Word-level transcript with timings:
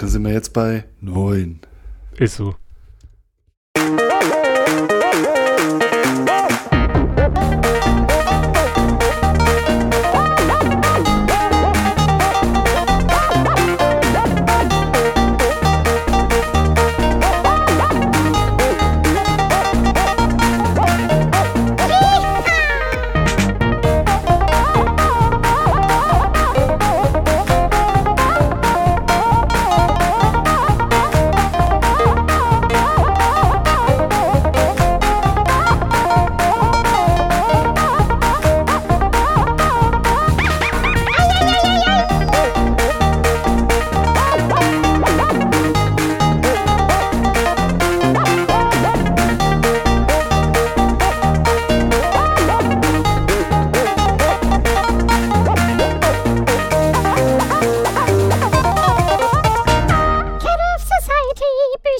Da 0.00 0.06
sind 0.06 0.24
wir 0.24 0.32
jetzt 0.32 0.54
bei 0.54 0.84
9. 1.02 1.60
Ist 2.16 2.36
so. 2.36 2.54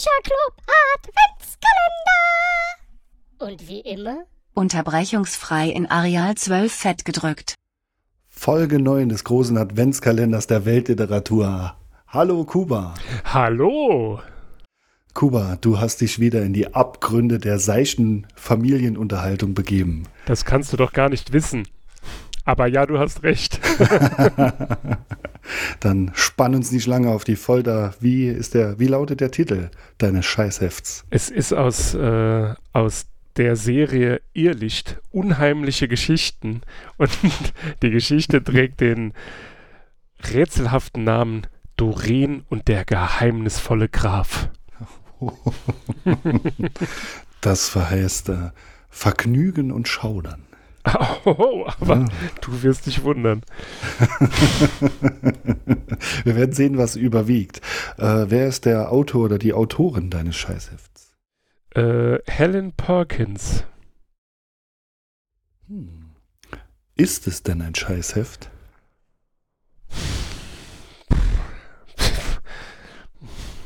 Bücherclub 0.01 0.55
Adventskalender. 0.97 2.23
Und 3.39 3.69
wie 3.69 3.81
immer 3.81 4.25
Unterbrechungsfrei 4.55 5.69
in 5.69 5.91
Areal 5.91 6.37
12 6.37 6.73
fett 6.73 7.05
gedrückt. 7.05 7.55
Folge 8.27 8.81
9 8.81 9.11
des 9.11 9.25
großen 9.25 9.59
Adventskalenders 9.59 10.47
der 10.47 10.65
Weltliteratur. 10.65 11.75
Hallo 12.09 12.45
Kuba. 12.45 12.95
Hallo! 13.25 14.21
Kuba, 15.13 15.59
du 15.61 15.79
hast 15.79 16.01
dich 16.01 16.19
wieder 16.19 16.45
in 16.45 16.55
die 16.55 16.73
Abgründe 16.73 17.39
der 17.39 17.59
seichten 17.59 18.27
Familienunterhaltung 18.35 19.53
begeben. 19.53 20.05
Das 20.25 20.47
kannst 20.47 20.73
du 20.73 20.79
doch 20.79 20.95
gar 20.95 21.11
nicht 21.11 21.35
wissen. 21.35 21.69
Aber 22.45 22.67
ja, 22.67 22.87
du 22.87 22.99
hast 22.99 23.23
recht. 23.23 23.61
Dann 25.81 26.11
spann 26.15 26.55
uns 26.55 26.73
nicht 26.73 26.87
lange 26.87 27.11
auf 27.11 27.25
die 27.25 27.37
Folter. 27.37 27.95
Wie 28.01 28.27
ist 28.27 28.55
der, 28.55 28.79
wie 28.79 28.87
lautet 28.87 29.21
der 29.21 29.31
Titel 29.31 29.71
deines 29.99 30.27
Scheißhefts? 30.27 31.05
Es 31.11 31.29
ist 31.29 31.53
aus, 31.53 31.95
äh, 31.95 32.55
aus 32.73 33.07
der 33.37 33.57
Serie 33.57 34.21
Irrlicht, 34.33 35.01
unheimliche 35.11 35.89
Geschichten. 35.89 36.63
Und 36.97 37.11
die 37.83 37.91
Geschichte 37.91 38.43
trägt 38.43 38.81
den 38.81 39.13
rätselhaften 40.33 41.05
Namen 41.05 41.47
Doreen 41.77 42.43
und 42.49 42.69
der 42.69 42.85
geheimnisvolle 42.85 43.89
Graf. 43.89 44.49
Das 47.41 47.71
verheißt 47.71 48.29
äh, 48.29 48.51
Vergnügen 48.91 49.73
und 49.73 49.89
Schaudern. 49.89 50.45
Oh, 51.25 51.67
aber 51.81 51.97
Ah. 51.97 52.09
du 52.41 52.63
wirst 52.63 52.87
dich 52.87 53.03
wundern. 53.05 53.43
Wir 56.25 56.37
werden 56.37 56.53
sehen, 56.53 56.79
was 56.79 56.97
überwiegt. 56.97 57.61
Äh, 57.99 58.27
wer 58.29 58.49
ist 58.49 58.65
der 58.65 58.91
Autor 58.91 59.27
oder 59.27 59.39
die 59.39 59.53
Autorin 59.53 60.11
deines 60.11 60.37
Scheißhefts? 60.37 61.13
Äh, 61.75 62.19
Helen 62.27 62.73
Perkins. 62.73 63.65
Hm. 65.69 66.11
Ist 66.97 67.27
es 67.27 67.43
denn 67.43 67.63
ein 67.63 67.75
Scheißheft? 67.75 68.51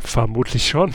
Vermutlich 0.01 0.69
schon. 0.69 0.93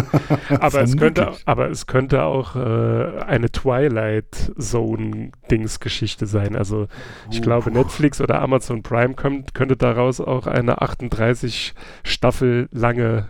aber, 0.60 0.82
es 0.82 0.96
könnte, 0.96 1.32
aber 1.44 1.70
es 1.70 1.86
könnte 1.86 2.22
auch 2.22 2.56
äh, 2.56 3.20
eine 3.22 3.50
Twilight 3.50 4.52
Zone-Dings-Geschichte 4.58 6.26
sein. 6.26 6.56
Also 6.56 6.88
ich 7.30 7.42
glaube, 7.42 7.70
Netflix 7.70 8.20
oder 8.20 8.40
Amazon 8.40 8.82
Prime 8.82 9.14
könnt, 9.14 9.54
könnte 9.54 9.76
daraus 9.76 10.20
auch 10.20 10.46
eine 10.46 10.82
38 10.82 11.74
Staffel 12.04 12.68
lange 12.72 13.28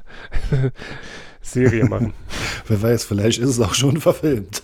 Serie 1.41 1.85
machen. 1.85 2.13
Wer 2.69 2.83
weiß, 2.83 3.05
vielleicht 3.05 3.39
ist 3.39 3.51
es 3.51 3.61
auch 3.61 3.75
schon 3.75 3.99
verfilmt. 3.99 4.63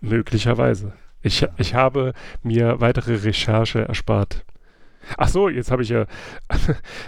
Möglicherweise. 0.00 0.92
Ich, 1.22 1.46
ich 1.58 1.74
habe 1.74 2.14
mir 2.42 2.80
weitere 2.80 3.16
Recherche 3.16 3.86
erspart. 3.86 4.44
Ach 5.16 5.28
so, 5.28 5.48
jetzt 5.48 5.70
habe 5.70 5.82
ich 5.82 5.90
ja, 5.90 6.06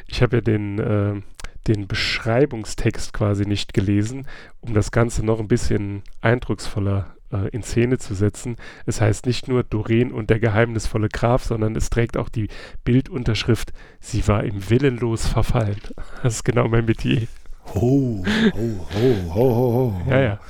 ich 0.06 0.22
habe 0.22 0.37
ja 0.37 0.41
den, 0.43 0.78
äh, 0.78 1.22
den 1.69 1.87
Beschreibungstext 1.87 3.12
quasi 3.12 3.45
nicht 3.45 3.75
gelesen, 3.75 4.27
um 4.61 4.75
das 4.75 4.91
Ganze 4.91 5.25
noch 5.25 5.41
ein 5.41 5.49
bisschen 5.49 6.03
eindrucksvoller 6.21 7.17
äh, 7.33 7.49
in 7.49 7.62
Szene 7.62 7.99
zu 7.99 8.15
setzen. 8.15 8.56
Es 8.87 9.00
heißt 9.00 9.27
nicht 9.27 9.49
nur 9.49 9.62
Doreen 9.62 10.12
und 10.12 10.31
der 10.31 10.39
geheimnisvolle 10.39 11.09
Graf, 11.09 11.45
sondern 11.45 11.75
es 11.77 11.91
trägt 11.91 12.17
auch 12.17 12.28
die 12.28 12.49
Bildunterschrift, 12.84 13.72
sie 14.01 14.27
war 14.28 14.45
ihm 14.45 14.71
willenlos 14.71 15.27
verfallen. 15.27 15.81
Das 16.22 16.34
ist 16.37 16.45
genau 16.45 16.69
mein 16.69 16.84
Metier. 16.84 17.27
Ho, 17.75 18.25
ho, 18.25 18.87
ho, 18.95 19.34
ho, 19.34 19.34
ho, 19.34 19.72
ho. 19.72 20.03
Ja, 20.09 20.21
ja. 20.21 20.41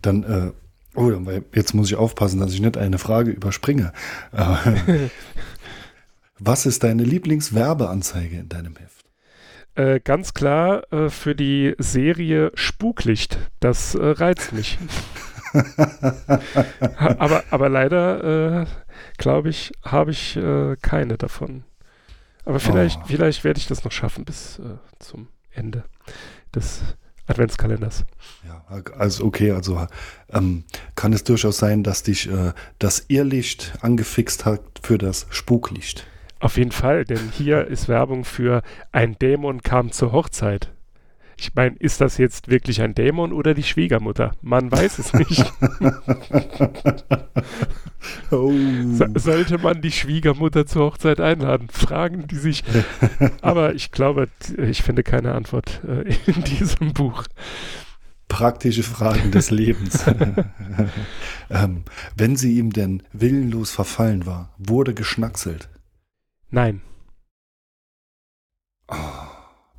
Dann, 0.00 0.22
äh, 0.24 0.52
oh, 0.94 1.12
jetzt 1.54 1.74
muss 1.74 1.90
ich 1.90 1.96
aufpassen, 1.96 2.40
dass 2.40 2.52
ich 2.52 2.60
nicht 2.60 2.76
eine 2.76 2.98
Frage 2.98 3.30
überspringe. 3.30 3.92
Äh, 4.32 5.08
was 6.38 6.66
ist 6.66 6.82
deine 6.82 7.04
Lieblingswerbeanzeige 7.04 8.38
in 8.38 8.48
deinem 8.48 8.76
Heft? 8.76 9.04
Äh, 9.74 10.00
ganz 10.00 10.34
klar 10.34 10.90
äh, 10.92 11.08
für 11.08 11.34
die 11.34 11.74
Serie 11.78 12.52
Spuklicht. 12.54 13.38
Das 13.60 13.94
äh, 13.94 14.04
reizt 14.04 14.52
mich. 14.52 14.78
Aber, 17.18 17.44
aber 17.50 17.68
leider, 17.68 18.62
äh, 18.62 18.66
glaube 19.18 19.50
ich, 19.50 19.72
habe 19.82 20.10
ich 20.10 20.36
äh, 20.36 20.76
keine 20.80 21.18
davon. 21.18 21.64
Aber 22.44 22.58
vielleicht, 22.58 23.00
Oh. 23.02 23.06
vielleicht 23.06 23.44
werde 23.44 23.58
ich 23.58 23.66
das 23.66 23.84
noch 23.84 23.92
schaffen 23.92 24.24
bis 24.24 24.58
äh, 24.58 24.78
zum 24.98 25.28
Ende 25.52 25.84
des 26.54 26.80
Adventskalenders. 27.26 28.04
Ja, 28.46 28.64
also 28.98 29.24
okay, 29.24 29.52
also 29.52 29.86
ähm, 30.30 30.64
kann 30.96 31.12
es 31.12 31.22
durchaus 31.24 31.58
sein, 31.58 31.84
dass 31.84 32.02
dich 32.02 32.28
das 32.78 33.04
Irrlicht 33.08 33.74
angefixt 33.80 34.44
hat 34.44 34.60
für 34.82 34.98
das 34.98 35.26
Spuklicht. 35.30 36.06
Auf 36.42 36.56
jeden 36.56 36.72
Fall, 36.72 37.04
denn 37.04 37.30
hier 37.32 37.66
ist 37.68 37.88
Werbung 37.88 38.24
für 38.24 38.62
ein 38.90 39.16
Dämon 39.18 39.62
kam 39.62 39.92
zur 39.92 40.12
Hochzeit. 40.12 40.72
Ich 41.38 41.54
meine, 41.54 41.76
ist 41.76 42.00
das 42.00 42.18
jetzt 42.18 42.48
wirklich 42.48 42.82
ein 42.82 42.94
Dämon 42.94 43.32
oder 43.32 43.54
die 43.54 43.62
Schwiegermutter? 43.62 44.32
Man 44.42 44.70
weiß 44.70 44.98
es 44.98 45.12
nicht. 45.14 45.50
Oh. 48.32 48.52
So, 48.94 49.06
sollte 49.14 49.58
man 49.58 49.80
die 49.80 49.92
Schwiegermutter 49.92 50.66
zur 50.66 50.86
Hochzeit 50.86 51.20
einladen? 51.20 51.68
Fragen 51.70 52.26
die 52.26 52.36
sich. 52.36 52.64
Aber 53.42 53.74
ich 53.74 53.92
glaube, 53.92 54.28
ich 54.56 54.82
finde 54.82 55.04
keine 55.04 55.34
Antwort 55.34 55.80
äh, 55.86 56.12
in 56.26 56.42
diesem 56.42 56.92
Buch. 56.92 57.24
Praktische 58.26 58.82
Fragen 58.82 59.30
des 59.30 59.50
Lebens. 59.50 60.04
ähm, 61.50 61.84
wenn 62.16 62.34
sie 62.34 62.58
ihm 62.58 62.72
denn 62.72 63.02
willenlos 63.12 63.70
verfallen 63.70 64.26
war, 64.26 64.52
wurde 64.58 64.94
geschnackselt. 64.94 65.68
Nein. 66.52 66.82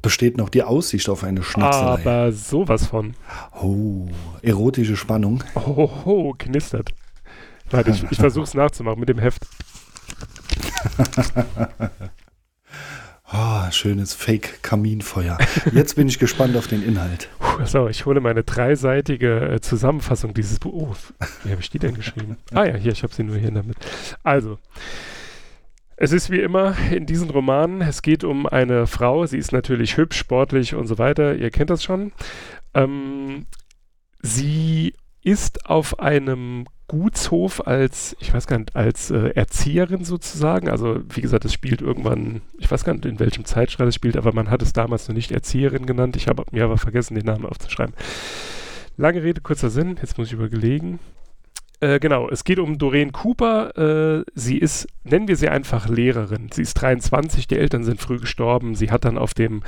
Besteht 0.01 0.37
noch 0.37 0.49
die 0.49 0.63
Aussicht 0.63 1.07
auf 1.07 1.23
eine 1.23 1.43
Schnackselei. 1.43 2.01
Aber 2.01 2.31
sowas 2.33 2.87
von. 2.87 3.13
Oh, 3.61 4.09
erotische 4.41 4.97
Spannung. 4.97 5.43
Oh, 5.55 5.89
oh 6.03 6.33
knistert. 6.37 6.93
Warte, 7.69 7.91
ich, 7.91 8.03
ich 8.11 8.17
versuche 8.17 8.43
es 8.43 8.53
nachzumachen 8.55 8.99
mit 8.99 9.07
dem 9.07 9.19
Heft. 9.19 9.47
Ah, 13.35 13.71
schönes 13.71 14.13
Fake-Kaminfeuer. 14.13 15.39
Jetzt 15.71 15.95
bin 15.95 16.07
ich 16.07 16.19
gespannt 16.19 16.55
auf 16.55 16.67
den 16.67 16.83
Inhalt. 16.83 17.29
So, 17.65 17.87
ich 17.87 18.05
hole 18.05 18.21
meine 18.21 18.43
dreiseitige 18.43 19.53
äh, 19.53 19.59
Zusammenfassung 19.59 20.35
dieses 20.35 20.59
Buches. 20.59 21.13
Oh, 21.19 21.25
wie 21.43 21.49
habe 21.49 21.59
ich 21.59 21.71
die 21.71 21.79
denn 21.79 21.95
geschrieben? 21.95 22.37
Ah 22.53 22.65
ja, 22.65 22.75
hier, 22.75 22.91
ich 22.91 23.01
habe 23.01 23.11
sie 23.11 23.23
nur 23.23 23.37
hier 23.37 23.49
damit. 23.49 23.75
Also, 24.21 24.59
es 25.97 26.11
ist 26.11 26.29
wie 26.29 26.39
immer 26.39 26.75
in 26.91 27.05
diesen 27.05 27.29
Romanen, 27.29 27.81
es 27.81 28.01
geht 28.01 28.23
um 28.23 28.45
eine 28.47 28.87
Frau, 28.87 29.25
sie 29.25 29.37
ist 29.37 29.51
natürlich 29.51 29.97
hübsch, 29.97 30.17
sportlich 30.17 30.75
und 30.75 30.87
so 30.87 30.97
weiter, 30.97 31.35
ihr 31.35 31.51
kennt 31.51 31.69
das 31.69 31.83
schon. 31.83 32.11
Ähm, 32.73 33.45
sie 34.21 34.93
ist 35.23 35.69
auf 35.69 35.99
einem 35.99 36.65
Gutshof 36.87 37.65
als, 37.65 38.15
ich 38.19 38.33
weiß 38.33 38.45
gar 38.45 38.59
nicht, 38.59 38.75
als 38.75 39.09
äh, 39.09 39.29
Erzieherin 39.29 40.03
sozusagen. 40.03 40.69
Also 40.69 40.99
wie 41.09 41.21
gesagt, 41.21 41.45
es 41.45 41.53
spielt 41.53 41.81
irgendwann, 41.81 42.41
ich 42.57 42.69
weiß 42.69 42.83
gar 42.83 42.93
nicht, 42.93 43.05
in 43.05 43.19
welchem 43.19 43.45
Zeitstrahl 43.45 43.87
es 43.87 43.95
spielt, 43.95 44.17
aber 44.17 44.33
man 44.33 44.49
hat 44.49 44.61
es 44.61 44.73
damals 44.73 45.07
noch 45.07 45.15
nicht 45.15 45.31
Erzieherin 45.31 45.85
genannt. 45.85 46.15
Ich 46.15 46.27
habe 46.27 46.43
mir 46.51 46.65
aber 46.65 46.77
vergessen, 46.77 47.15
den 47.15 47.25
Namen 47.25 47.45
aufzuschreiben. 47.45 47.95
Lange 48.97 49.23
Rede, 49.23 49.41
kurzer 49.41 49.69
Sinn, 49.69 49.97
jetzt 50.01 50.17
muss 50.17 50.27
ich 50.27 50.33
überlegen. 50.33 50.99
Äh, 51.83 51.99
genau, 51.99 52.29
es 52.29 52.45
geht 52.45 52.59
um 52.59 52.77
Doreen 52.77 53.11
Cooper. 53.11 53.77
Äh, 53.77 54.23
sie 54.35 54.57
ist, 54.57 54.87
nennen 55.03 55.27
wir 55.27 55.35
sie 55.35 55.49
einfach 55.49 55.89
Lehrerin. 55.89 56.47
Sie 56.49 56.61
ist 56.61 56.75
23, 56.75 57.45
die 57.45 57.57
Eltern 57.57 57.83
sind 57.83 57.99
früh 57.99 58.19
gestorben. 58.19 58.73
Sie 58.73 58.89
hat 58.89 59.03
dann 59.03 59.17
auf 59.17 59.33
dem 59.33 59.63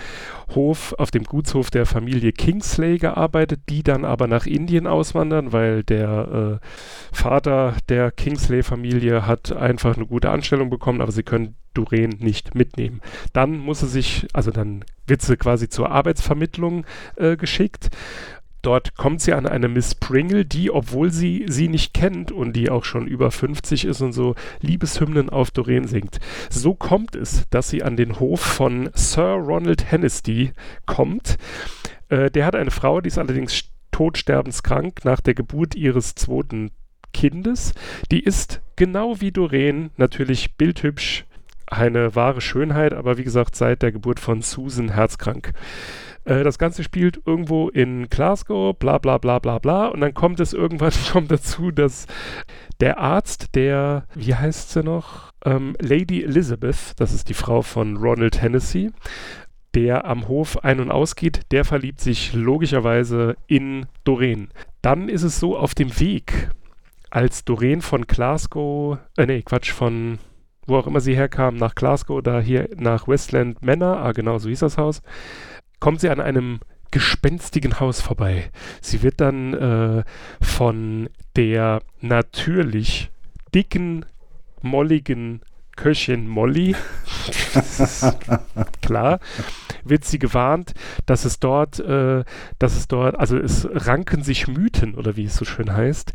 Hof, 0.53 0.95
auf 0.97 1.11
dem 1.11 1.25
Gutshof 1.25 1.71
der 1.71 1.85
Familie 1.85 2.31
Kingsley 2.31 2.99
gearbeitet, 2.99 3.59
die 3.67 3.83
dann 3.83 4.05
aber 4.05 4.27
nach 4.27 4.45
Indien 4.45 4.87
auswandern, 4.87 5.51
weil 5.51 5.83
der 5.83 6.61
äh, 6.61 6.65
Vater 7.13 7.75
der 7.89 8.11
Kingsley-Familie 8.11 9.27
hat 9.27 9.51
einfach 9.51 9.97
eine 9.97 10.05
gute 10.05 10.29
Anstellung 10.29 10.69
bekommen, 10.69 11.01
aber 11.01 11.11
sie 11.11 11.23
können 11.23 11.55
Doreen 11.73 12.15
nicht 12.19 12.55
mitnehmen. 12.55 13.01
Dann 13.33 13.57
muss 13.57 13.81
sie 13.81 13.87
sich, 13.87 14.25
also 14.31 14.51
dann 14.51 14.85
wird 15.05 15.21
sie 15.21 15.35
quasi 15.35 15.67
zur 15.67 15.91
Arbeitsvermittlung 15.91 16.85
äh, 17.17 17.35
geschickt 17.35 17.89
Dort 18.65 18.95
kommt 18.95 19.21
sie 19.21 19.33
an 19.33 19.45
eine 19.45 19.67
Miss 19.67 19.93
Pringle, 19.93 20.43
die, 20.43 20.71
obwohl 20.71 21.11
sie 21.11 21.45
sie 21.47 21.67
nicht 21.67 21.93
kennt 21.93 22.31
und 22.31 22.53
die 22.53 22.71
auch 22.71 22.83
schon 22.83 23.05
über 23.05 23.29
50 23.29 23.85
ist 23.85 24.01
und 24.01 24.11
so 24.11 24.33
Liebeshymnen 24.59 25.29
auf 25.29 25.51
Doreen 25.51 25.85
singt. 25.87 26.19
So 26.49 26.73
kommt 26.73 27.15
es, 27.15 27.43
dass 27.51 27.69
sie 27.69 27.83
an 27.83 27.95
den 27.95 28.19
Hof 28.19 28.41
von 28.41 28.89
Sir 28.95 29.33
Ronald 29.33 29.91
Hennessy 29.91 30.51
kommt. 30.87 31.37
Äh, 32.09 32.31
der 32.31 32.47
hat 32.47 32.55
eine 32.55 32.71
Frau, 32.71 33.01
die 33.01 33.09
ist 33.09 33.19
allerdings 33.19 33.65
todsterbenskrank 33.91 35.05
nach 35.05 35.21
der 35.21 35.35
Geburt 35.35 35.75
ihres 35.75 36.15
zweiten 36.15 36.71
Kindes. 37.13 37.75
Die 38.11 38.23
ist 38.23 38.61
genau 38.75 39.21
wie 39.21 39.31
Doreen 39.31 39.91
natürlich 39.95 40.55
bildhübsch, 40.55 41.25
eine 41.67 42.15
wahre 42.15 42.41
Schönheit, 42.41 42.93
aber 42.93 43.19
wie 43.19 43.23
gesagt 43.23 43.55
seit 43.55 43.83
der 43.83 43.91
Geburt 43.91 44.19
von 44.19 44.41
Susan 44.41 44.89
herzkrank. 44.89 45.53
Äh, 46.25 46.43
das 46.43 46.57
Ganze 46.57 46.83
spielt 46.83 47.21
irgendwo 47.25 47.69
in 47.69 48.09
Glasgow, 48.09 48.77
bla 48.77 48.97
bla 48.97 49.17
bla 49.17 49.39
bla 49.39 49.59
bla. 49.59 49.87
Und 49.87 50.01
dann 50.01 50.13
kommt 50.13 50.39
es 50.39 50.53
irgendwann 50.53 50.91
kommt 51.11 51.31
dazu, 51.31 51.71
dass 51.71 52.07
der 52.79 52.99
Arzt, 52.99 53.55
der, 53.55 54.05
wie 54.15 54.35
heißt 54.35 54.71
sie 54.71 54.83
noch? 54.83 55.31
Ähm, 55.45 55.75
Lady 55.79 56.23
Elizabeth, 56.23 56.93
das 56.97 57.13
ist 57.13 57.29
die 57.29 57.33
Frau 57.33 57.61
von 57.61 57.97
Ronald 57.97 58.41
Hennessy, 58.41 58.91
der 59.75 60.05
am 60.05 60.27
Hof 60.27 60.63
ein- 60.63 60.79
und 60.79 60.91
ausgeht, 60.91 61.41
der 61.51 61.65
verliebt 61.65 62.01
sich 62.01 62.33
logischerweise 62.33 63.37
in 63.47 63.85
Doreen. 64.03 64.49
Dann 64.81 65.09
ist 65.09 65.23
es 65.23 65.39
so 65.39 65.57
auf 65.57 65.75
dem 65.75 65.99
Weg, 65.99 66.49
als 67.11 67.45
Doreen 67.45 67.81
von 67.81 68.07
Glasgow, 68.07 68.97
äh 69.17 69.25
nee, 69.25 69.41
Quatsch, 69.41 69.71
von 69.71 70.19
wo 70.67 70.77
auch 70.77 70.87
immer 70.87 70.99
sie 70.99 71.15
herkam, 71.15 71.55
nach 71.55 71.75
Glasgow, 71.75 72.21
da 72.21 72.39
hier 72.39 72.69
nach 72.75 73.07
Westland 73.07 73.63
Manor, 73.63 73.97
ah 73.97 74.11
genau, 74.11 74.37
so 74.39 74.49
hieß 74.49 74.59
das 74.59 74.77
Haus, 74.77 75.01
kommt 75.85 76.01
sie 76.01 76.09
an 76.09 76.19
einem 76.19 76.61
gespenstigen 76.89 77.79
Haus 77.79 78.01
vorbei. 78.01 78.49
Sie 78.81 79.03
wird 79.03 79.21
dann 79.21 79.53
äh, 79.53 80.03
von 80.41 81.11
der 81.35 81.83
natürlich 82.01 83.11
dicken, 83.53 84.03
molligen 84.63 85.41
Köchin 85.75 86.27
Molly, 86.27 86.75
klar, 88.81 89.19
wird 89.83 90.05
sie 90.05 90.17
gewarnt, 90.17 90.73
dass 91.05 91.23
es 91.23 91.39
dort, 91.39 91.79
äh, 91.81 92.23
dass 92.57 92.75
es 92.75 92.87
dort, 92.87 93.19
also 93.19 93.37
es 93.37 93.67
ranken 93.71 94.23
sich 94.23 94.47
Mythen 94.47 94.95
oder 94.95 95.15
wie 95.15 95.25
es 95.25 95.35
so 95.35 95.45
schön 95.45 95.71
heißt, 95.71 96.13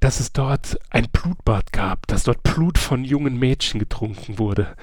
dass 0.00 0.18
es 0.18 0.32
dort 0.32 0.80
ein 0.90 1.06
Blutbad 1.12 1.72
gab, 1.72 2.08
dass 2.08 2.24
dort 2.24 2.42
Blut 2.42 2.78
von 2.78 3.04
jungen 3.04 3.38
Mädchen 3.38 3.78
getrunken 3.78 4.40
wurde. 4.40 4.74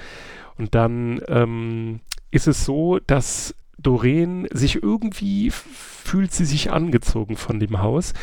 Und 0.58 0.76
dann 0.76 1.20
ähm, 1.28 2.00
ist 2.30 2.48
es 2.48 2.64
so, 2.64 2.98
dass 3.00 3.54
Doreen 3.82 4.48
sich 4.52 4.82
irgendwie 4.82 5.52
fühlt 5.52 6.32
sie 6.32 6.46
sich 6.46 6.72
angezogen 6.72 7.38
von 7.38 7.60
dem 7.60 7.82
Haus 7.82 8.14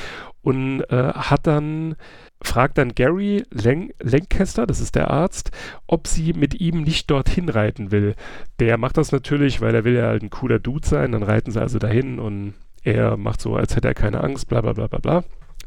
und 0.42 0.82
äh, 0.90 1.12
hat 1.12 1.46
dann 1.46 1.96
fragt 2.42 2.78
dann 2.78 2.94
Gary 2.94 3.44
Len 3.50 3.90
Lancaster, 4.00 4.66
das 4.66 4.80
ist 4.80 4.94
der 4.94 5.10
Arzt, 5.10 5.50
ob 5.86 6.06
sie 6.06 6.32
mit 6.32 6.60
ihm 6.60 6.82
nicht 6.82 7.10
dorthin 7.10 7.48
reiten 7.48 7.90
will. 7.90 8.14
Der 8.60 8.78
macht 8.78 8.96
das 8.96 9.12
natürlich, 9.12 9.60
weil 9.60 9.74
er 9.74 9.84
will 9.84 9.94
ja 9.94 10.06
halt 10.06 10.22
ein 10.22 10.30
cooler 10.30 10.58
Dude 10.58 10.86
sein. 10.86 11.12
Dann 11.12 11.22
reiten 11.22 11.50
sie 11.50 11.60
also 11.60 11.78
dahin 11.78 12.18
und 12.18 12.54
er 12.82 13.16
macht 13.16 13.40
so, 13.40 13.56
als 13.56 13.74
hätte 13.74 13.88
er 13.88 13.94
keine 13.94 14.22
Angst, 14.22 14.48
bla 14.48 14.60
bla 14.60 14.72
bla 14.72 14.86
bla 14.86 14.98
bla. 14.98 15.24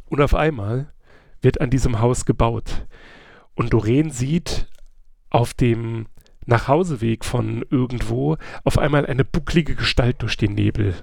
Und 0.09 0.21
auf 0.21 0.33
einmal 0.33 0.91
wird 1.41 1.59
an 1.59 1.69
diesem 1.69 1.99
Haus 1.99 2.25
gebaut. 2.25 2.87
Und 3.53 3.73
Doreen 3.73 4.09
sieht 4.09 4.67
auf 5.29 5.53
dem 5.53 6.07
Nachhauseweg 6.45 7.23
von 7.25 7.63
irgendwo 7.69 8.37
auf 8.63 8.77
einmal 8.77 9.05
eine 9.05 9.25
bucklige 9.25 9.75
Gestalt 9.75 10.21
durch 10.21 10.37
den 10.37 10.53
Nebel 10.53 10.95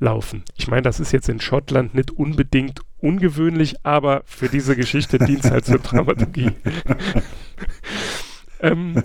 laufen. 0.00 0.42
Ich 0.56 0.68
meine, 0.68 0.82
das 0.82 1.00
ist 1.00 1.12
jetzt 1.12 1.28
in 1.28 1.40
Schottland 1.40 1.94
nicht 1.94 2.10
unbedingt 2.10 2.80
ungewöhnlich, 2.98 3.76
aber 3.84 4.22
für 4.24 4.48
diese 4.48 4.76
Geschichte 4.76 5.18
dient 5.26 5.44
es 5.44 5.50
halt 5.50 5.64
zur 5.64 5.78
Dramaturgie. 5.78 6.50
ähm, 8.60 9.02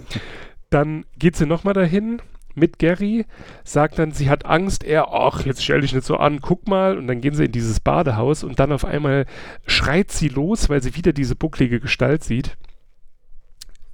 dann 0.70 1.06
geht 1.18 1.36
sie 1.36 1.46
nochmal 1.46 1.74
dahin 1.74 2.22
mit 2.56 2.80
Gary, 2.80 3.26
sagt 3.64 4.00
dann, 4.00 4.12
sie 4.12 4.30
hat 4.30 4.46
Angst, 4.46 4.84
er, 4.84 5.14
ach, 5.14 5.46
jetzt 5.46 5.64
stell 5.64 5.82
dich 5.82 5.94
nicht 5.94 6.06
so 6.06 6.18
an, 6.18 6.42
guck 6.42 6.68
mal, 6.68 6.98
und 6.98 7.06
dann 7.06 7.22
gehen 7.22 7.36
sie 7.36 7.46
in 7.46 7.52
dieses 7.52 7.80
Badehaus 7.80 8.44
und 8.44 8.60
dann 8.60 8.72
auf 8.72 8.84
einmal 8.84 9.28
schreit 9.68 10.12
sie 10.12 10.30
los, 10.30 10.68
weil 10.68 10.82
sie 10.82 10.96
wieder 10.96 11.14
diese 11.14 11.36
bucklige 11.36 11.80
Gestalt 11.80 12.24
sieht 12.24 12.58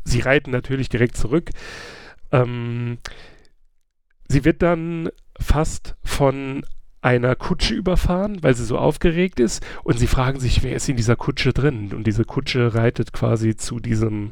sie 0.03 0.21
reiten 0.21 0.51
natürlich 0.51 0.89
direkt 0.89 1.17
zurück. 1.17 1.51
Ähm, 2.31 2.97
sie 4.27 4.45
wird 4.45 4.61
dann 4.61 5.09
fast 5.39 5.95
von 6.03 6.65
einer 7.01 7.35
Kutsche 7.35 7.73
überfahren, 7.73 8.41
weil 8.41 8.55
sie 8.55 8.63
so 8.63 8.77
aufgeregt 8.77 9.39
ist 9.39 9.63
und 9.83 9.99
sie 9.99 10.07
fragen 10.07 10.39
sich, 10.39 10.63
wer 10.63 10.75
ist 10.75 10.87
in 10.87 10.95
dieser 10.95 11.17
Kutsche 11.17 11.51
drin? 11.51 11.91
Und 11.93 12.07
diese 12.07 12.23
Kutsche 12.23 12.73
reitet 12.73 13.11
quasi 13.11 13.55
zu 13.55 13.79
diesem 13.79 14.31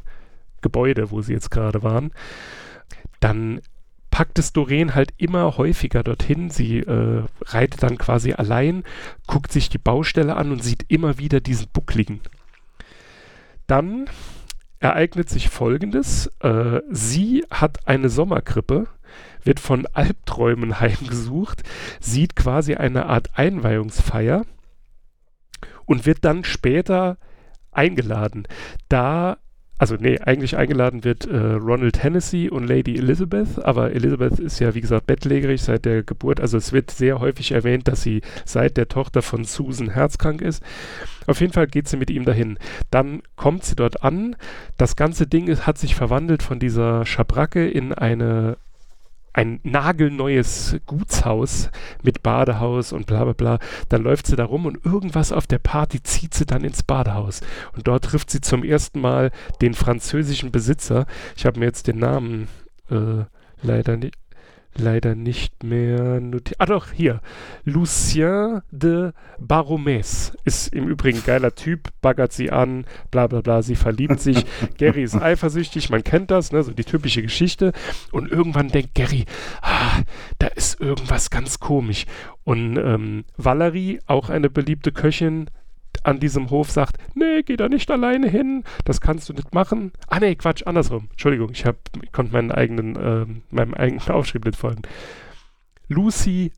Gebäude, 0.61 1.11
wo 1.11 1.21
sie 1.21 1.33
jetzt 1.33 1.51
gerade 1.51 1.83
waren. 1.83 2.11
Dann 3.19 3.61
packt 4.09 4.39
es 4.39 4.53
Doreen 4.53 4.95
halt 4.95 5.13
immer 5.17 5.57
häufiger 5.57 6.03
dorthin. 6.03 6.49
Sie 6.49 6.79
äh, 6.79 7.23
reitet 7.41 7.83
dann 7.83 7.97
quasi 7.97 8.33
allein, 8.33 8.83
guckt 9.27 9.51
sich 9.51 9.69
die 9.69 9.77
Baustelle 9.77 10.35
an 10.35 10.51
und 10.51 10.63
sieht 10.63 10.85
immer 10.87 11.17
wieder 11.17 11.41
diesen 11.41 11.67
Buckligen. 11.73 12.21
Dann 13.67 14.09
ereignet 14.81 15.29
sich 15.29 15.49
Folgendes. 15.49 16.29
Äh, 16.39 16.81
sie 16.89 17.45
hat 17.49 17.87
eine 17.87 18.09
Sommergrippe, 18.09 18.87
wird 19.43 19.61
von 19.61 19.85
Albträumen 19.93 20.79
heimgesucht, 20.81 21.63
sieht 22.01 22.35
quasi 22.35 22.75
eine 22.75 23.05
Art 23.05 23.29
Einweihungsfeier 23.37 24.45
und 25.85 26.05
wird 26.05 26.25
dann 26.25 26.43
später 26.43 27.17
eingeladen. 27.71 28.47
Da 28.89 29.37
also 29.81 29.95
nee, 29.99 30.19
eigentlich 30.19 30.57
eingeladen 30.57 31.03
wird 31.03 31.25
äh, 31.25 31.35
Ronald 31.35 32.03
Hennessy 32.03 32.49
und 32.51 32.67
Lady 32.67 32.99
Elizabeth, 32.99 33.65
aber 33.65 33.93
Elizabeth 33.93 34.37
ist 34.37 34.59
ja 34.59 34.75
wie 34.75 34.81
gesagt 34.81 35.07
bettlägerig 35.07 35.63
seit 35.63 35.85
der 35.85 36.03
Geburt, 36.03 36.39
also 36.39 36.55
es 36.55 36.71
wird 36.71 36.91
sehr 36.91 37.19
häufig 37.19 37.51
erwähnt, 37.51 37.87
dass 37.87 38.03
sie 38.03 38.21
seit 38.45 38.77
der 38.77 38.89
Tochter 38.89 39.23
von 39.23 39.43
Susan 39.43 39.89
herzkrank 39.89 40.43
ist. 40.43 40.61
Auf 41.25 41.41
jeden 41.41 41.51
Fall 41.51 41.65
geht 41.65 41.87
sie 41.87 41.97
mit 41.97 42.11
ihm 42.11 42.25
dahin. 42.25 42.59
Dann 42.91 43.23
kommt 43.35 43.63
sie 43.63 43.75
dort 43.75 44.03
an, 44.03 44.35
das 44.77 44.95
ganze 44.95 45.25
Ding 45.25 45.47
ist, 45.47 45.65
hat 45.65 45.79
sich 45.79 45.95
verwandelt 45.95 46.43
von 46.43 46.59
dieser 46.59 47.03
Schabracke 47.07 47.67
in 47.67 47.91
eine 47.91 48.57
ein 49.33 49.59
nagelneues 49.63 50.75
Gutshaus 50.85 51.69
mit 52.03 52.21
Badehaus 52.23 52.91
und 52.91 53.05
bla 53.05 53.23
bla 53.23 53.33
bla. 53.33 53.59
Dann 53.89 54.03
läuft 54.03 54.27
sie 54.27 54.35
da 54.35 54.45
rum 54.45 54.65
und 54.65 54.85
irgendwas 54.85 55.31
auf 55.31 55.47
der 55.47 55.59
Party 55.59 56.03
zieht 56.03 56.33
sie 56.33 56.45
dann 56.45 56.63
ins 56.63 56.83
Badehaus. 56.83 57.41
Und 57.75 57.87
dort 57.87 58.05
trifft 58.05 58.29
sie 58.29 58.41
zum 58.41 58.63
ersten 58.63 58.99
Mal 58.99 59.31
den 59.61 59.73
französischen 59.73 60.51
Besitzer. 60.51 61.05
Ich 61.35 61.45
habe 61.45 61.59
mir 61.59 61.65
jetzt 61.65 61.87
den 61.87 61.99
Namen 61.99 62.47
äh, 62.89 63.25
leider 63.61 63.97
nicht 63.97 64.20
leider 64.75 65.15
nicht 65.15 65.63
mehr 65.63 66.19
notiert. 66.19 66.59
Ah 66.59 66.65
doch, 66.65 66.91
hier. 66.91 67.21
Lucien 67.63 68.61
de 68.71 69.11
Baromès 69.39 70.33
ist 70.45 70.73
im 70.73 70.87
Übrigen 70.87 71.19
ein 71.19 71.25
geiler 71.25 71.55
Typ, 71.55 71.89
baggert 72.01 72.31
sie 72.31 72.51
an, 72.51 72.85
bla 73.09 73.27
bla 73.27 73.41
bla, 73.41 73.61
sie 73.61 73.75
verliebt 73.75 74.19
sich. 74.19 74.45
Gary 74.77 75.03
ist 75.03 75.15
eifersüchtig, 75.15 75.89
man 75.89 76.03
kennt 76.03 76.31
das, 76.31 76.51
ne, 76.51 76.63
so 76.63 76.71
die 76.71 76.83
typische 76.83 77.21
Geschichte. 77.21 77.73
Und 78.11 78.31
irgendwann 78.31 78.69
denkt 78.69 78.95
Gary, 78.95 79.25
ah, 79.61 80.01
da 80.39 80.47
ist 80.47 80.79
irgendwas 80.79 81.29
ganz 81.29 81.59
komisch. 81.59 82.05
Und 82.43 82.77
ähm, 82.77 83.25
Valerie, 83.37 83.99
auch 84.07 84.29
eine 84.29 84.49
beliebte 84.49 84.91
Köchin, 84.91 85.49
an 86.03 86.19
diesem 86.19 86.49
Hof 86.49 86.71
sagt, 86.71 86.97
nee, 87.15 87.43
geh 87.43 87.57
da 87.57 87.69
nicht 87.69 87.91
alleine 87.91 88.27
hin, 88.27 88.63
das 88.85 89.01
kannst 89.01 89.29
du 89.29 89.33
nicht 89.33 89.53
machen. 89.53 89.91
Ah 90.07 90.19
nee, 90.19 90.35
Quatsch, 90.35 90.63
andersrum. 90.65 91.07
Entschuldigung, 91.11 91.49
ich, 91.51 91.65
hab, 91.65 91.77
ich 92.01 92.11
konnte 92.11 92.33
meinen 92.33 92.51
eigenen, 92.51 92.95
äh, 92.95 93.25
meinem 93.49 93.73
eigenen 93.73 94.01
Aufschrieb 94.09 94.45
nicht 94.45 94.57
folgen. 94.57 94.81
Lucy 95.87 96.51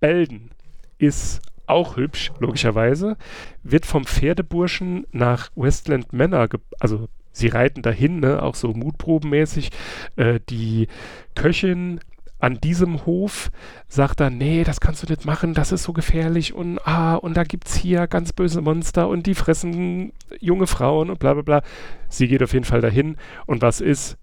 Belden 0.00 0.50
ist 0.98 1.42
auch 1.66 1.96
hübsch, 1.96 2.32
logischerweise, 2.38 3.16
wird 3.62 3.86
vom 3.86 4.04
Pferdeburschen 4.04 5.06
nach 5.10 5.50
Westland 5.56 6.12
Manor, 6.12 6.48
also 6.78 7.08
sie 7.32 7.48
reiten 7.48 7.82
dahin, 7.82 8.20
ne, 8.20 8.42
auch 8.42 8.54
so 8.54 8.72
mutprobenmäßig. 8.72 9.70
Äh, 10.16 10.40
die 10.48 10.88
Köchin 11.34 12.00
an 12.46 12.60
diesem 12.60 13.04
Hof 13.06 13.50
sagt 13.88 14.20
dann, 14.20 14.38
nee, 14.38 14.62
das 14.62 14.78
kannst 14.78 15.02
du 15.02 15.08
nicht 15.08 15.24
machen, 15.24 15.52
das 15.52 15.72
ist 15.72 15.82
so 15.82 15.92
gefährlich 15.92 16.54
und 16.54 16.78
ah, 16.86 17.16
und 17.16 17.36
da 17.36 17.42
gibt's 17.42 17.74
hier 17.74 18.06
ganz 18.06 18.32
böse 18.32 18.60
Monster 18.60 19.08
und 19.08 19.26
die 19.26 19.34
fressen 19.34 20.12
junge 20.38 20.68
Frauen 20.68 21.10
und 21.10 21.18
bla 21.18 21.34
bla 21.34 21.42
bla. 21.42 21.62
Sie 22.08 22.28
geht 22.28 22.44
auf 22.44 22.52
jeden 22.52 22.64
Fall 22.64 22.80
dahin 22.80 23.16
und 23.46 23.62
was 23.62 23.80
ist? 23.80 24.16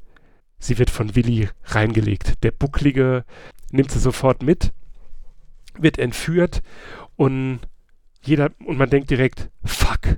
Sie 0.57 0.79
wird 0.79 0.89
von 0.89 1.17
Willi 1.17 1.49
reingelegt. 1.65 2.41
Der 2.43 2.51
Bucklige 2.51 3.25
nimmt 3.71 3.91
sie 3.91 3.99
sofort 3.99 4.41
mit, 4.41 4.71
wird 5.77 5.99
entführt 5.99 6.61
und 7.17 7.59
jeder, 8.23 8.51
und 8.65 8.77
man 8.77 8.89
denkt 8.89 9.09
direkt, 9.09 9.49
fuck, 9.65 10.17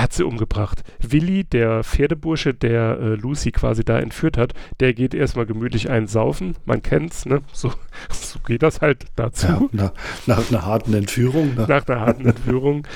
der 0.00 0.04
hat 0.04 0.14
sie 0.14 0.24
umgebracht. 0.24 0.82
Willi, 0.98 1.44
der 1.44 1.84
Pferdebursche, 1.84 2.54
der 2.54 2.98
äh, 2.98 3.14
Lucy 3.16 3.52
quasi 3.52 3.84
da 3.84 3.98
entführt 3.98 4.38
hat, 4.38 4.54
der 4.80 4.94
geht 4.94 5.12
erstmal 5.12 5.44
gemütlich 5.44 5.90
einsaufen. 5.90 6.56
Man 6.64 6.80
kennt's, 6.80 7.26
ne? 7.26 7.42
So, 7.52 7.70
so 8.10 8.38
geht 8.38 8.62
das 8.62 8.80
halt 8.80 9.04
dazu. 9.16 9.46
Ja, 9.46 9.68
nach, 9.74 9.92
nach 10.26 10.50
einer 10.50 10.64
harten 10.64 10.94
Entführung. 10.94 11.54
Ne? 11.54 11.66
Nach 11.68 11.86
einer 11.86 12.00
harten 12.00 12.24
Entführung. 12.24 12.86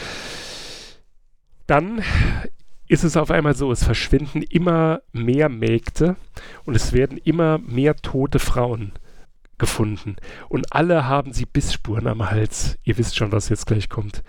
Dann 1.67 2.01
ist 2.89 3.05
es 3.05 3.19
auf 3.19 3.31
einmal 3.31 3.55
so, 3.55 3.71
es 3.71 3.85
verschwinden 3.85 4.41
immer 4.41 5.03
mehr 5.13 5.51
Mägde 5.51 6.17
und 6.65 6.75
es 6.75 6.95
werden 6.95 7.19
immer 7.19 7.59
mehr 7.59 7.97
tote 7.97 8.39
Frauen 8.39 8.93
gefunden. 9.59 10.17
Und 10.49 10.73
alle 10.73 11.07
haben 11.07 11.35
sie 11.35 11.45
Bissspuren 11.45 12.07
am 12.07 12.31
Hals. 12.31 12.79
Ihr 12.83 12.97
wisst 12.97 13.17
schon, 13.17 13.31
was 13.31 13.51
jetzt 13.51 13.67
gleich 13.67 13.91
kommt. 13.91 14.23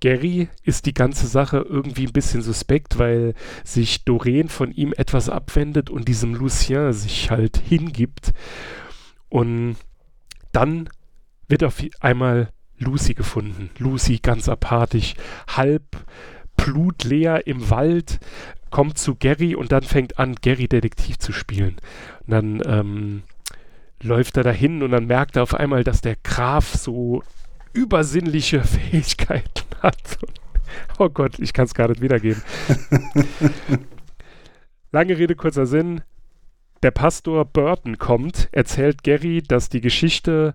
Gary 0.00 0.48
ist 0.62 0.86
die 0.86 0.94
ganze 0.94 1.26
Sache 1.26 1.58
irgendwie 1.58 2.06
ein 2.06 2.12
bisschen 2.12 2.42
suspekt, 2.42 2.98
weil 2.98 3.34
sich 3.64 4.04
Doreen 4.04 4.48
von 4.48 4.72
ihm 4.72 4.92
etwas 4.96 5.28
abwendet 5.28 5.90
und 5.90 6.08
diesem 6.08 6.34
Lucien 6.34 6.92
sich 6.92 7.30
halt 7.30 7.56
hingibt. 7.56 8.32
Und 9.28 9.76
dann 10.52 10.88
wird 11.48 11.64
auf 11.64 11.82
einmal 12.00 12.50
Lucy 12.78 13.14
gefunden. 13.14 13.70
Lucy 13.78 14.18
ganz 14.18 14.48
apathisch, 14.48 15.14
halb 15.48 15.84
blutleer 16.56 17.46
im 17.46 17.70
Wald, 17.70 18.18
kommt 18.70 18.98
zu 18.98 19.14
Gary 19.14 19.54
und 19.54 19.72
dann 19.72 19.82
fängt 19.82 20.18
an, 20.18 20.34
Gary 20.34 20.68
Detektiv 20.68 21.18
zu 21.18 21.32
spielen. 21.32 21.76
Und 22.26 22.30
dann 22.30 22.62
ähm, 22.66 23.22
läuft 24.02 24.36
er 24.36 24.42
dahin 24.42 24.82
und 24.82 24.90
dann 24.90 25.06
merkt 25.06 25.36
er 25.36 25.42
auf 25.42 25.54
einmal, 25.54 25.84
dass 25.84 26.00
der 26.00 26.16
Graf 26.16 26.74
so 26.74 27.22
übersinnliche 27.76 28.62
Fähigkeiten 28.64 29.64
hat. 29.82 30.18
Oh 30.98 31.08
Gott, 31.08 31.38
ich 31.38 31.52
kann 31.52 31.66
es 31.66 31.74
gar 31.74 31.88
nicht 31.88 32.00
wiedergeben. 32.00 32.42
Lange 34.92 35.18
Rede, 35.18 35.36
kurzer 35.36 35.66
Sinn. 35.66 36.00
Der 36.82 36.90
Pastor 36.90 37.44
Burton 37.44 37.98
kommt, 37.98 38.48
erzählt 38.52 39.02
Gary, 39.02 39.42
dass 39.42 39.68
die 39.68 39.80
Geschichte 39.80 40.54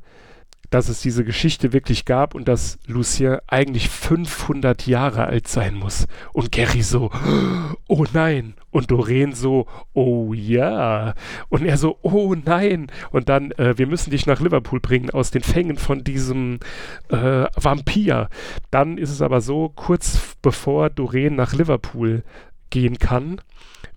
dass 0.71 0.87
es 0.87 1.01
diese 1.01 1.25
Geschichte 1.25 1.73
wirklich 1.73 2.05
gab 2.05 2.33
und 2.33 2.47
dass 2.47 2.79
Lucien 2.87 3.39
eigentlich 3.47 3.89
500 3.89 4.87
Jahre 4.87 5.25
alt 5.25 5.47
sein 5.47 5.75
muss. 5.75 6.07
Und 6.33 6.51
Gary 6.51 6.81
so, 6.81 7.11
oh 7.87 8.05
nein. 8.13 8.55
Und 8.71 8.89
Doreen 8.89 9.33
so, 9.33 9.67
oh 9.93 10.33
ja. 10.33 11.13
Und 11.49 11.65
er 11.65 11.77
so, 11.77 11.99
oh 12.01 12.35
nein. 12.35 12.87
Und 13.11 13.27
dann, 13.27 13.51
äh, 13.51 13.77
wir 13.77 13.85
müssen 13.85 14.11
dich 14.11 14.25
nach 14.25 14.39
Liverpool 14.39 14.79
bringen 14.79 15.09
aus 15.09 15.29
den 15.29 15.43
Fängen 15.43 15.75
von 15.75 16.05
diesem 16.05 16.59
äh, 17.09 17.45
Vampir. 17.55 18.29
Dann 18.71 18.97
ist 18.97 19.11
es 19.11 19.21
aber 19.21 19.41
so, 19.41 19.69
kurz 19.75 20.37
bevor 20.41 20.89
Doreen 20.89 21.35
nach 21.35 21.51
Liverpool 21.53 22.23
gehen 22.69 22.97
kann, 22.97 23.41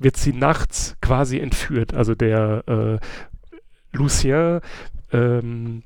wird 0.01 0.17
sie 0.17 0.33
nachts 0.33 0.97
quasi 1.01 1.39
entführt. 1.39 1.95
Also 1.95 2.17
der 2.17 2.65
äh, 2.67 3.97
Lucien 3.97 4.61
ähm, 5.13 5.85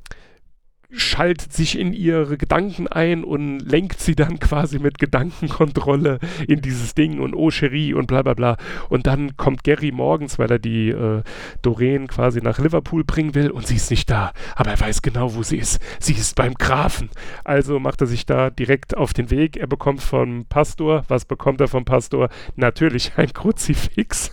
schaltet 0.91 1.53
sich 1.53 1.79
in 1.79 1.93
ihre 1.93 2.39
Gedanken 2.39 2.89
ein 2.89 3.23
und 3.23 3.61
lenkt 3.61 4.01
sie 4.01 4.15
dann 4.15 4.39
quasi 4.41 4.79
mit 4.79 4.99
Gedankenkontrolle 4.99 6.19
in 6.47 6.63
dieses 6.63 6.95
Ding 6.95 7.21
und 7.21 7.35
oh 7.35 7.51
Cherie 7.51 7.95
und 7.95 8.07
bla 8.07 8.23
bla 8.23 8.35
bla. 8.35 8.57
Und 8.89 9.07
dann 9.07 9.37
kommt 9.37 9.65
Gary 9.65 9.93
morgens, 9.93 10.39
weil 10.39 10.51
er 10.51 10.59
die 10.59 10.89
äh, 10.91 11.23
Doreen 11.63 12.07
quasi 12.07 12.41
nach 12.41 12.59
Liverpool 12.59 13.05
bringen 13.05 13.35
will 13.35 13.51
und 13.51 13.67
sie 13.67 13.77
ist 13.77 13.91
nicht 13.91 14.11
da. 14.11 14.33
Aber 14.57 14.71
er 14.71 14.81
weiß 14.81 15.03
genau, 15.03 15.35
wo 15.35 15.43
sie 15.43 15.59
ist. 15.59 15.81
Sie 16.01 16.15
ist 16.15 16.35
beim 16.37 16.55
Grafen. 16.55 17.11
Also 17.45 17.79
macht 17.79 18.01
er 18.01 18.07
sich 18.07 18.25
da 18.25 18.51
direkt 18.51 18.97
auf 18.97 19.13
den 19.13 19.31
Weg. 19.31 19.57
Er 19.57 19.67
bekommt 19.67 20.03
vom 20.03 20.47
Pastor, 20.47 21.05
was 21.09 21.25
bekommt 21.25 21.61
er 21.61 21.69
vom 21.69 21.85
Pastor? 21.85 22.31
Natürlich 22.57 23.13
ein 23.17 23.33
Kruzifix. 23.33 24.33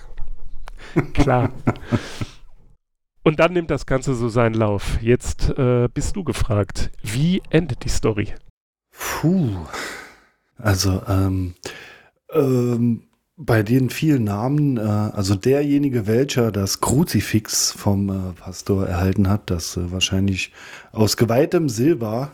Klar. 1.13 1.51
Und 3.25 3.39
dann 3.39 3.53
nimmt 3.53 3.71
das 3.71 3.87
Ganze 3.87 4.13
so 4.13 4.29
seinen 4.29 4.53
Lauf. 4.53 5.01
Jetzt 5.01 5.49
äh, 5.57 5.89
bist 5.91 6.15
du 6.15 6.23
gefragt. 6.23 6.91
Wie 7.01 7.41
endet 7.49 7.83
die 7.83 7.89
Story? 7.89 8.35
Puh. 8.91 9.65
Also, 10.59 11.01
ähm, 11.07 11.55
ähm, 12.31 13.07
bei 13.35 13.63
den 13.63 13.89
vielen 13.89 14.25
Namen, 14.25 14.77
äh, 14.77 14.81
also 14.81 15.33
derjenige, 15.33 16.05
welcher 16.05 16.51
das 16.51 16.81
Kruzifix 16.81 17.71
vom 17.71 18.09
äh, 18.09 18.33
Pastor 18.39 18.85
erhalten 18.85 19.27
hat, 19.27 19.49
das 19.49 19.75
äh, 19.75 19.91
wahrscheinlich 19.91 20.53
aus 20.91 21.17
geweihtem 21.17 21.67
Silber 21.67 22.31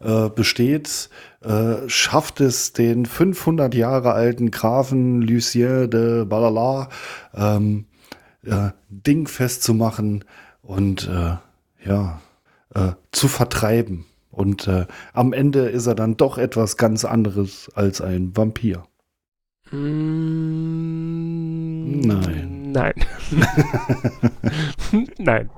äh, 0.00 0.30
besteht, 0.30 1.10
äh, 1.44 1.88
schafft 1.88 2.40
es 2.40 2.72
den 2.72 3.06
500 3.06 3.72
Jahre 3.72 4.14
alten 4.14 4.50
Grafen 4.50 5.22
Lucien 5.22 5.88
de 5.88 6.24
Balala 6.24 6.88
ähm, 7.36 7.84
äh, 8.46 8.70
Ding 8.88 9.26
festzumachen 9.26 10.24
und 10.62 11.08
äh, 11.08 11.36
ja, 11.86 12.20
äh, 12.74 12.92
zu 13.12 13.28
vertreiben. 13.28 14.06
Und 14.30 14.66
äh, 14.66 14.86
am 15.12 15.32
Ende 15.32 15.68
ist 15.68 15.86
er 15.86 15.94
dann 15.94 16.16
doch 16.16 16.38
etwas 16.38 16.76
ganz 16.76 17.04
anderes 17.04 17.70
als 17.74 18.00
ein 18.00 18.36
Vampir. 18.36 18.84
Mm, 19.70 20.80
nein. 22.00 22.72
Nein. 22.72 22.94
nein. 25.18 25.50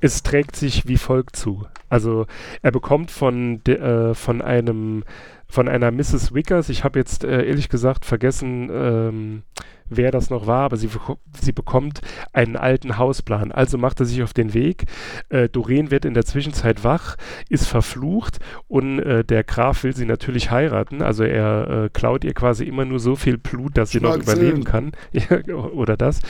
Es 0.00 0.22
trägt 0.22 0.54
sich 0.54 0.86
wie 0.86 0.96
folgt 0.96 1.34
zu. 1.34 1.66
Also 1.88 2.26
er 2.62 2.70
bekommt 2.70 3.10
von, 3.10 3.64
de, 3.64 3.78
äh, 3.78 4.14
von 4.14 4.40
einem 4.40 5.02
von 5.50 5.68
einer 5.68 5.90
Mrs. 5.90 6.34
Wickers, 6.34 6.68
ich 6.68 6.84
habe 6.84 6.98
jetzt 6.98 7.24
äh, 7.24 7.44
ehrlich 7.46 7.68
gesagt 7.68 8.04
vergessen, 8.04 8.70
ähm, 8.72 9.42
wer 9.88 10.10
das 10.10 10.28
noch 10.28 10.46
war, 10.46 10.64
aber 10.64 10.76
sie, 10.76 10.90
sie 11.40 11.52
bekommt 11.52 12.00
einen 12.32 12.56
alten 12.56 12.98
Hausplan. 12.98 13.50
Also 13.52 13.78
macht 13.78 14.00
er 14.00 14.06
sich 14.06 14.22
auf 14.22 14.34
den 14.34 14.52
Weg. 14.52 14.84
Äh, 15.30 15.48
Doreen 15.48 15.90
wird 15.90 16.04
in 16.04 16.14
der 16.14 16.26
Zwischenzeit 16.26 16.84
wach, 16.84 17.16
ist 17.48 17.66
verflucht 17.66 18.38
und 18.68 18.98
äh, 18.98 19.24
der 19.24 19.44
Graf 19.44 19.84
will 19.84 19.96
sie 19.96 20.04
natürlich 20.04 20.50
heiraten. 20.50 21.02
Also 21.02 21.24
er 21.24 21.84
äh, 21.84 21.88
klaut 21.90 22.24
ihr 22.24 22.34
quasi 22.34 22.64
immer 22.64 22.84
nur 22.84 23.00
so 23.00 23.16
viel 23.16 23.38
Blut, 23.38 23.78
dass 23.78 23.90
sie 23.90 24.00
noch 24.00 24.16
überleben 24.16 24.64
kann. 24.64 24.92
oder 25.72 25.96
das. 25.96 26.20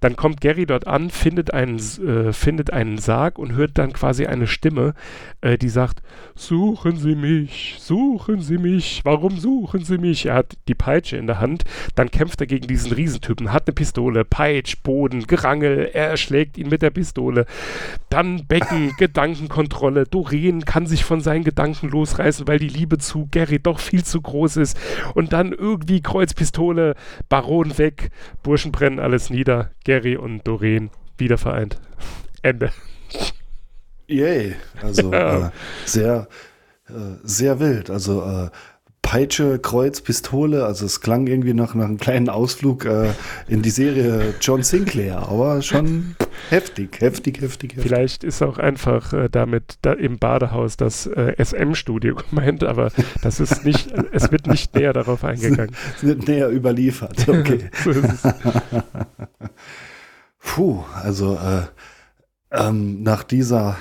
Dann 0.00 0.16
kommt 0.16 0.40
Gary 0.40 0.66
dort 0.66 0.86
an, 0.86 1.10
findet 1.10 1.52
einen, 1.52 1.78
äh, 1.78 2.32
findet 2.32 2.72
einen 2.72 2.98
Sarg 2.98 3.38
und 3.38 3.52
hört 3.52 3.78
dann 3.78 3.92
quasi 3.92 4.26
eine 4.26 4.46
Stimme, 4.46 4.94
äh, 5.40 5.58
die 5.58 5.68
sagt, 5.68 6.02
suchen 6.34 6.96
Sie 6.96 7.14
mich, 7.14 7.76
suchen 7.78 8.40
Sie 8.40 8.58
mich, 8.58 9.00
warum 9.04 9.38
suchen 9.38 9.84
Sie 9.84 9.98
mich? 9.98 10.26
Er 10.26 10.34
hat 10.34 10.56
die 10.68 10.74
Peitsche 10.74 11.16
in 11.16 11.26
der 11.26 11.40
Hand, 11.40 11.64
dann 11.94 12.10
kämpft 12.10 12.40
er 12.40 12.46
gegen 12.46 12.66
diesen 12.66 12.92
Riesentypen, 12.92 13.52
hat 13.52 13.66
eine 13.66 13.74
Pistole, 13.74 14.24
Peitsch, 14.24 14.76
Boden, 14.82 15.26
Gerangel, 15.26 15.90
er 15.92 16.08
erschlägt 16.08 16.58
ihn 16.58 16.68
mit 16.68 16.82
der 16.82 16.90
Pistole. 16.90 17.46
Dann 18.08 18.46
Becken, 18.46 18.94
Gedankenkontrolle, 18.98 20.04
Doreen 20.04 20.64
kann 20.64 20.86
sich 20.86 21.04
von 21.04 21.20
seinen 21.20 21.44
Gedanken 21.44 21.88
losreißen, 21.88 22.46
weil 22.46 22.58
die 22.58 22.68
Liebe 22.68 22.98
zu 22.98 23.28
Gary 23.30 23.58
doch 23.58 23.78
viel 23.78 24.04
zu 24.04 24.20
groß 24.20 24.56
ist. 24.58 24.78
Und 25.14 25.32
dann 25.32 25.52
irgendwie 25.52 26.00
Kreuzpistole, 26.00 26.94
Baron 27.28 27.78
weg, 27.78 28.10
Burschen 28.42 28.72
brennen 28.72 29.00
alles 29.00 29.30
nieder. 29.30 29.70
Gary 29.88 30.18
und 30.18 30.46
Doreen 30.46 30.90
wieder 31.16 31.38
vereint. 31.38 31.80
Ende. 32.42 32.72
Yay. 34.06 34.54
Also 34.82 35.10
ja. 35.10 35.46
äh, 35.46 35.50
sehr, 35.86 36.28
äh, 36.90 36.92
sehr 37.22 37.58
wild. 37.58 37.88
Also 37.88 38.22
äh, 38.22 38.50
Peitsche, 39.00 39.58
Kreuz, 39.58 40.02
Pistole. 40.02 40.66
Also 40.66 40.84
es 40.84 41.00
klang 41.00 41.26
irgendwie 41.26 41.54
nach, 41.54 41.74
nach 41.74 41.86
einem 41.86 41.96
kleinen 41.96 42.28
Ausflug 42.28 42.84
äh, 42.84 43.12
in 43.48 43.62
die 43.62 43.70
Serie 43.70 44.34
John 44.42 44.62
Sinclair, 44.62 45.20
aber 45.20 45.62
schon 45.62 46.14
heftig, 46.50 47.00
heftig, 47.00 47.40
heftig, 47.40 47.70
heftig. 47.72 47.88
Vielleicht 47.88 48.24
ist 48.24 48.42
auch 48.42 48.58
einfach 48.58 49.14
äh, 49.14 49.30
damit 49.30 49.78
da 49.80 49.94
im 49.94 50.18
Badehaus 50.18 50.76
das 50.76 51.06
äh, 51.06 51.42
SM-Studio 51.42 52.16
gemeint, 52.30 52.62
aber 52.62 52.92
das 53.22 53.40
ist 53.40 53.64
nicht, 53.64 53.90
es 54.12 54.30
wird 54.30 54.46
nicht 54.46 54.74
näher 54.74 54.92
darauf 54.92 55.24
eingegangen. 55.24 55.74
Es 55.96 56.04
wird 56.04 56.28
näher 56.28 56.50
überliefert, 56.50 57.26
okay. 57.26 57.70
so 57.82 57.92
Puh, 60.48 60.82
also 60.94 61.36
äh, 61.36 61.66
ähm, 62.50 63.02
nach 63.02 63.22
dieser 63.22 63.76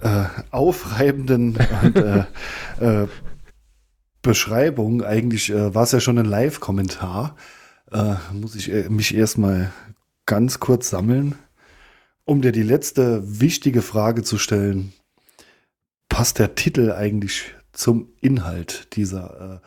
äh, 0.00 0.24
aufreibenden 0.50 1.56
und, 1.82 1.96
äh, 1.96 2.24
äh, 2.80 3.08
Beschreibung. 4.20 5.02
Eigentlich 5.02 5.50
äh, 5.50 5.74
war 5.74 5.84
es 5.84 5.92
ja 5.92 6.00
schon 6.00 6.18
ein 6.18 6.26
Live-Kommentar. 6.26 7.34
Äh, 7.90 8.14
muss 8.34 8.54
ich 8.54 8.90
mich 8.90 9.14
erstmal 9.14 9.72
ganz 10.26 10.60
kurz 10.60 10.90
sammeln, 10.90 11.34
um 12.24 12.42
dir 12.42 12.52
die 12.52 12.62
letzte 12.62 13.40
wichtige 13.40 13.80
Frage 13.80 14.22
zu 14.22 14.36
stellen. 14.36 14.92
Passt 16.10 16.38
der 16.38 16.54
Titel 16.54 16.92
eigentlich 16.92 17.54
zum 17.72 18.10
Inhalt 18.20 18.94
dieser 18.96 19.62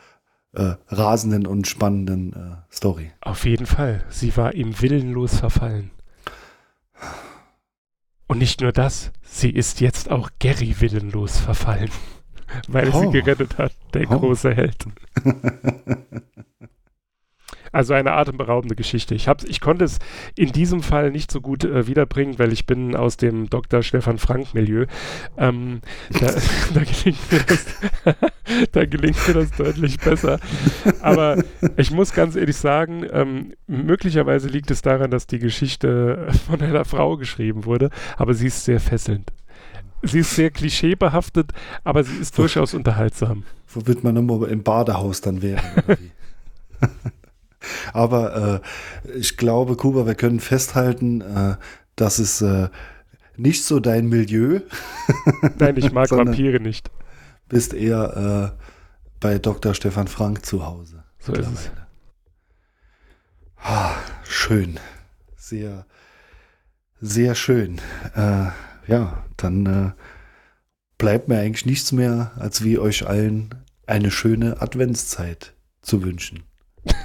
äh, 0.53 0.75
rasenden 0.89 1.47
und 1.47 1.67
spannenden 1.67 2.33
äh, 2.33 2.73
Story? 2.73 3.11
Auf 3.21 3.45
jeden 3.45 3.65
Fall. 3.65 4.05
Sie 4.09 4.37
war 4.37 4.53
ihm 4.53 4.79
willenlos 4.79 5.35
verfallen. 5.35 5.91
Und 8.29 8.37
nicht 8.37 8.61
nur 8.61 8.71
das, 8.71 9.11
sie 9.23 9.49
ist 9.49 9.81
jetzt 9.81 10.11
auch 10.11 10.29
Gary 10.39 10.75
willenlos 10.79 11.39
verfallen, 11.39 11.89
weil 12.67 12.89
Oh. 12.93 13.01
sie 13.01 13.11
gerettet 13.11 13.57
hat, 13.57 13.73
der 13.93 14.09
Oh. 14.09 14.19
große 14.19 14.53
Held. 14.55 14.85
Also 17.71 17.93
eine 17.93 18.13
atemberaubende 18.13 18.75
Geschichte. 18.75 19.13
Ich, 19.13 19.27
hab, 19.27 19.43
ich 19.43 19.61
konnte 19.61 19.85
es 19.85 19.99
in 20.35 20.51
diesem 20.51 20.81
Fall 20.81 21.11
nicht 21.11 21.29
so 21.31 21.39
gut 21.39 21.63
äh, 21.63 21.85
wiederbringen, 21.85 22.39
weil 22.39 22.51
ich 22.51 22.65
bin 22.65 22.95
aus 22.95 23.15
dem 23.15 23.47
Dr. 23.47 23.83
Stefan 23.83 24.17
Frank-Milieu. 24.17 24.87
Ähm, 25.37 25.81
da, 26.19 26.31
da, 26.73 26.81
gelingt 26.83 27.31
mir 27.31 27.41
das, 27.41 27.65
da 28.71 28.85
gelingt 28.85 29.27
mir 29.27 29.33
das 29.33 29.51
deutlich 29.51 29.99
besser. 29.99 30.39
Aber 31.01 31.43
ich 31.77 31.91
muss 31.91 32.13
ganz 32.13 32.35
ehrlich 32.35 32.57
sagen, 32.57 33.05
ähm, 33.11 33.53
möglicherweise 33.67 34.47
liegt 34.47 34.71
es 34.71 34.81
daran, 34.81 35.11
dass 35.11 35.27
die 35.27 35.39
Geschichte 35.39 36.27
von 36.47 36.61
einer 36.61 36.85
Frau 36.85 37.17
geschrieben 37.17 37.65
wurde, 37.65 37.89
aber 38.17 38.33
sie 38.33 38.47
ist 38.47 38.65
sehr 38.65 38.79
fesselnd. 38.79 39.31
Sie 40.01 40.19
ist 40.19 40.35
sehr 40.35 40.49
klischeebehaftet, 40.49 41.51
aber 41.83 42.03
sie 42.03 42.15
ist 42.17 42.37
durchaus 42.37 42.73
unterhaltsam. 42.73 43.43
Wo 43.67 43.85
wird 43.85 44.03
man 44.03 44.15
nochmal 44.15 44.49
im 44.49 44.63
Badehaus 44.63 45.21
dann 45.21 45.41
wie? 45.41 45.57
Aber 47.93 48.61
äh, 48.63 49.17
ich 49.17 49.35
glaube, 49.35 49.75
Kuba, 49.75 50.05
wir 50.05 50.15
können 50.15 50.39
festhalten, 50.39 51.21
äh, 51.21 51.55
das 51.95 52.19
ist 52.19 52.41
äh, 52.41 52.69
nicht 53.35 53.63
so 53.63 53.79
dein 53.79 54.07
Milieu. 54.07 54.61
Nein, 55.59 55.75
ich 55.77 55.91
mag 55.91 56.09
Vampire 56.11 56.59
nicht. 56.59 56.89
Bist 57.49 57.73
eher 57.73 58.55
äh, 58.55 58.59
bei 59.19 59.39
Dr. 59.39 59.73
Stefan 59.73 60.07
Frank 60.07 60.45
zu 60.45 60.65
Hause. 60.65 61.03
So 61.19 61.33
ist 61.33 61.51
es. 61.51 61.69
Ah, 63.57 63.95
schön. 64.23 64.79
Sehr, 65.35 65.85
sehr 67.01 67.35
schön. 67.35 67.81
Äh, 68.15 68.47
ja, 68.87 69.25
dann 69.35 69.65
äh, 69.65 69.91
bleibt 70.97 71.27
mir 71.27 71.39
eigentlich 71.39 71.65
nichts 71.65 71.91
mehr, 71.91 72.31
als 72.37 72.63
wie 72.63 72.79
euch 72.79 73.05
allen 73.07 73.55
eine 73.87 74.11
schöne 74.11 74.61
Adventszeit 74.61 75.53
zu 75.81 76.03
wünschen. 76.03 76.43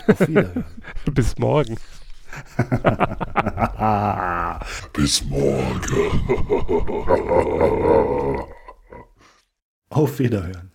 Auf 0.07 0.29
Wiederhören. 0.29 0.65
Bis 1.13 1.37
morgen. 1.39 1.77
Bis 4.93 5.25
morgen. 5.25 5.81
Auf 9.91 10.19
Wiederhören. 10.19 10.74